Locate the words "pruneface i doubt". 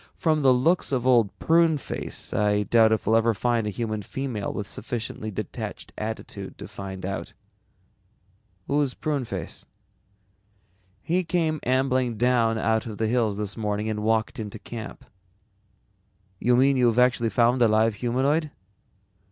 1.37-2.91